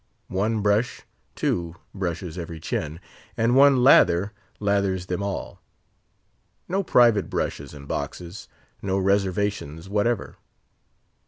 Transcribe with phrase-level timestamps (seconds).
[0.33, 1.03] One brush,
[1.35, 2.99] too, brushes every chin,
[3.37, 5.61] and one lather lathers them all.
[6.67, 8.47] No private brushes and boxes;
[8.81, 10.37] no reservations whatever.